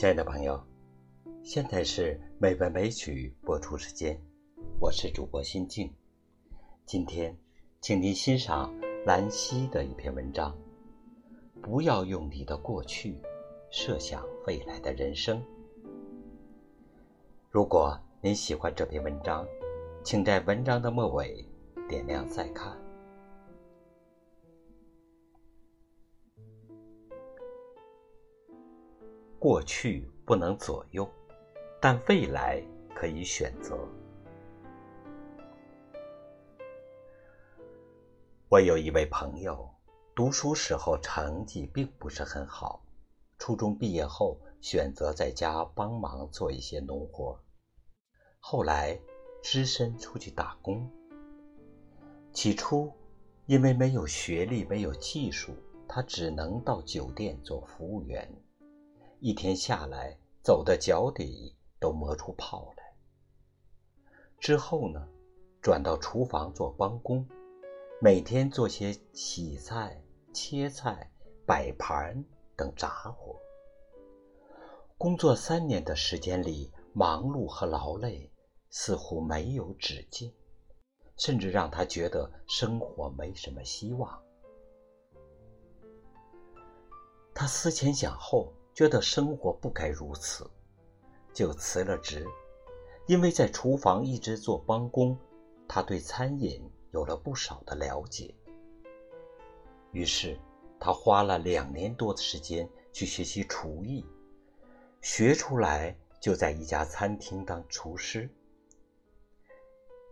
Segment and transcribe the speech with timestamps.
[0.00, 0.58] 亲爱的朋友，
[1.42, 4.18] 现在是美文美曲播出时间，
[4.80, 5.92] 我是主播心静。
[6.86, 7.36] 今天，
[7.82, 8.74] 请您欣赏
[9.04, 10.56] 兰溪的一篇文章。
[11.60, 13.20] 不要用你的过去
[13.70, 15.44] 设想未来的人生。
[17.50, 19.46] 如果您喜欢这篇文章，
[20.02, 21.46] 请在文章的末尾
[21.90, 22.74] 点亮再看。
[29.40, 31.10] 过去不能左右，
[31.80, 32.62] 但未来
[32.94, 33.74] 可以选择。
[38.50, 39.66] 我有一位朋友，
[40.14, 42.84] 读书时候成绩并不是很好，
[43.38, 47.40] 初中毕业后选择在家帮忙做一些农活，
[48.40, 49.00] 后来
[49.42, 50.86] 只身出去打工。
[52.30, 52.92] 起初，
[53.46, 55.54] 因为没有学历、没有技术，
[55.88, 58.30] 他只能到酒店做服务员。
[59.22, 62.94] 一天下来，走的脚底都磨出泡来。
[64.38, 65.06] 之后呢，
[65.60, 67.28] 转到厨房做帮工，
[68.00, 71.12] 每天做些洗菜、切菜、
[71.44, 72.24] 摆盘
[72.56, 73.38] 等杂活。
[74.96, 78.32] 工作三年的时间里，忙碌和劳累
[78.70, 80.32] 似乎没有止境，
[81.18, 84.18] 甚至让他觉得生活没什么希望。
[87.34, 88.50] 他思前想后。
[88.74, 90.48] 觉得生活不该如此，
[91.32, 92.26] 就辞了职。
[93.06, 95.18] 因为在厨房一直做帮工，
[95.66, 96.62] 他对餐饮
[96.92, 98.34] 有了不少的了解。
[99.92, 100.38] 于是，
[100.78, 104.06] 他花了两年多的时间去学习厨艺，
[105.00, 108.30] 学出来就在一家餐厅当厨师。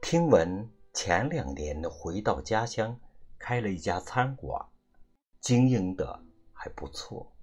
[0.00, 2.96] 听闻前两年回到家乡，
[3.36, 4.64] 开了一家餐馆，
[5.40, 7.33] 经营的还不错。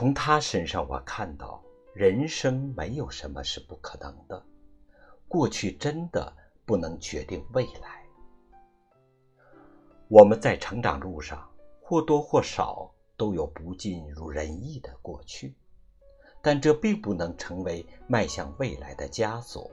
[0.00, 1.62] 从他身上，我看到
[1.92, 4.42] 人生没有什么是不可能的，
[5.28, 6.34] 过去真的
[6.64, 8.02] 不能决定未来。
[10.08, 11.46] 我们在成长路上
[11.82, 15.54] 或多或少都有不尽如人意的过去，
[16.40, 19.70] 但这并不能成为迈向未来的枷锁。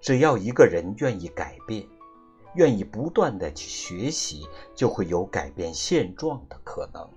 [0.00, 1.84] 只要一个人愿意改变，
[2.54, 4.46] 愿意不断的去学习，
[4.76, 7.10] 就会有改变现状的可能。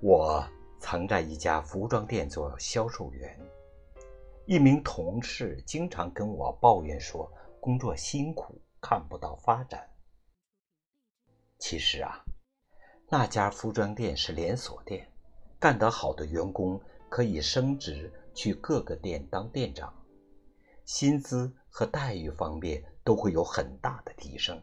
[0.00, 0.48] 我
[0.78, 3.36] 曾在一家服装店做销售员，
[4.46, 7.28] 一名同事经常跟我抱怨说
[7.58, 9.90] 工作辛苦，看不到发展。
[11.58, 12.24] 其实啊，
[13.08, 15.10] 那家服装店是连锁店，
[15.58, 19.92] 干得好的员工可以升职去各个店当店长，
[20.84, 24.62] 薪资和待遇方面都会有很大的提升。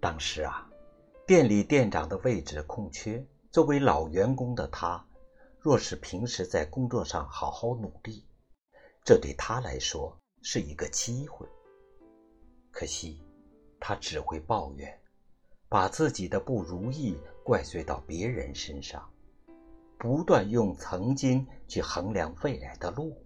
[0.00, 0.67] 当时啊。
[1.28, 5.06] 店里店长的位置空缺，作为老员工的他，
[5.60, 8.24] 若是平时在工作上好好努力，
[9.04, 11.46] 这对他来说是一个机会。
[12.70, 13.22] 可惜，
[13.78, 14.98] 他只会抱怨，
[15.68, 19.06] 把自己的不如意怪罪到别人身上，
[19.98, 23.22] 不断用曾经去衡量未来的路，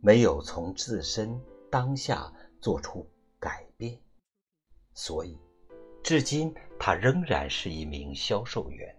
[0.00, 3.04] 没有从自身当下做出
[3.40, 4.00] 改变，
[4.94, 5.36] 所以。
[6.08, 8.96] 至今，他仍然是一名销售员。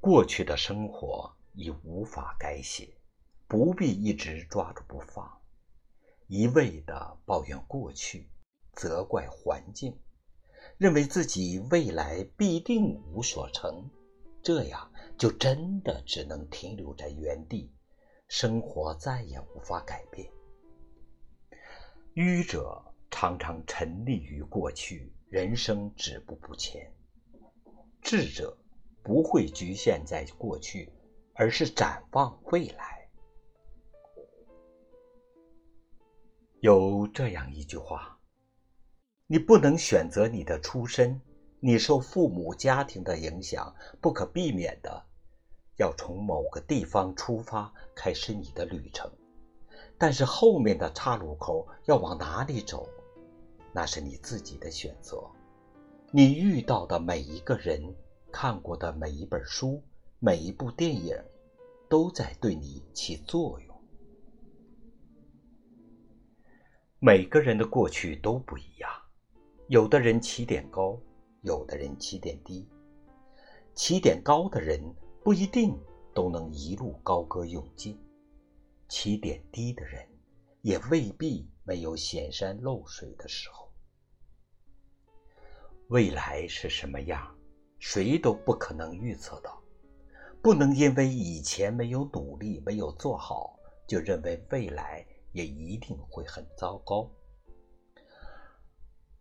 [0.00, 2.96] 过去的生活已无法改写，
[3.46, 5.30] 不必一直抓住不放，
[6.28, 8.26] 一味的抱怨过去，
[8.72, 10.00] 责怪环境，
[10.78, 13.90] 认为自己未来必定无所成，
[14.42, 17.70] 这样就真的只能停留在原地，
[18.28, 20.26] 生活再也无法改变。
[22.14, 22.82] 愚者。
[23.18, 26.92] 常常沉溺于过去，人生止步不前。
[28.02, 28.54] 智者
[29.02, 30.92] 不会局限在过去，
[31.32, 33.08] 而是展望未来。
[36.60, 38.18] 有这样一句话：
[39.26, 41.18] 你不能选择你的出身，
[41.58, 45.06] 你受父母家庭的影响，不可避免的
[45.78, 49.10] 要从某个地方出发，开始你的旅程。
[49.96, 52.86] 但是后面的岔路口要往哪里走？
[53.76, 55.22] 那是你自己的选择，
[56.10, 57.94] 你遇到的每一个人，
[58.32, 59.82] 看过的每一本书，
[60.18, 61.14] 每一部电影，
[61.86, 63.76] 都在对你起作用。
[67.00, 68.90] 每个人的过去都不一样，
[69.68, 70.98] 有的人起点高，
[71.42, 72.66] 有的人起点低。
[73.74, 74.80] 起点高的人
[75.22, 75.78] 不一定
[76.14, 78.00] 都能一路高歌勇进，
[78.88, 80.08] 起点低的人
[80.62, 83.65] 也未必没有显山露水的时候。
[85.88, 87.36] 未来是什么样，
[87.78, 89.62] 谁都不可能预测到。
[90.42, 97.10] 不能因为以前没有努力、没有做好，就认为未来也一定会很糟糕。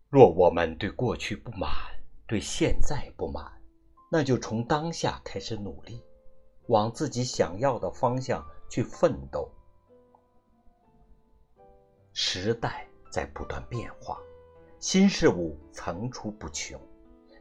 [0.10, 1.70] 若我们对过去不满，
[2.28, 3.52] 对现在不满，
[4.12, 6.04] 那就从当下开始努力，
[6.68, 9.52] 往自己想要的方向去奋斗。
[12.14, 14.18] 时代在不断变化，
[14.88, 16.80] 新事物层出不穷，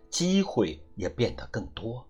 [0.09, 2.09] 机会也变得更多。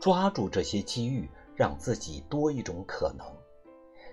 [0.00, 3.26] 抓住这些机遇，让自己多一种可能，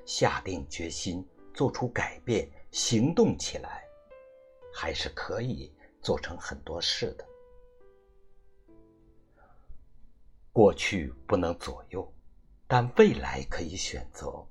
[0.04, 1.24] 下定决心
[1.54, 3.84] 做出改变，行动起来，
[4.74, 5.72] 还是可以
[6.02, 7.26] 做成很多事的。
[10.52, 12.12] 过去不能左右，
[12.66, 14.44] 但未来可以选择。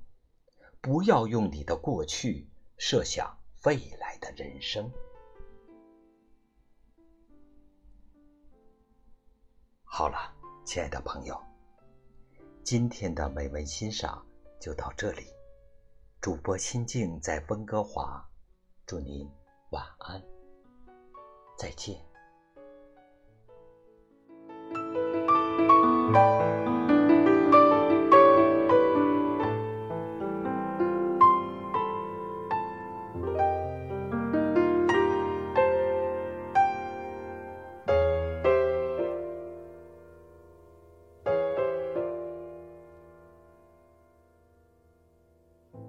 [0.79, 2.47] 不要用你的过去
[2.77, 4.89] 设想未来的人生。
[9.95, 10.17] 好了。
[10.65, 11.39] 亲爱的朋友，
[12.63, 14.25] 今天的美文欣赏
[14.59, 15.27] 就到这里。
[16.19, 18.27] 主播心静在温哥华，
[18.87, 19.29] 祝您
[19.69, 20.19] 晚安，
[21.59, 22.03] 再见。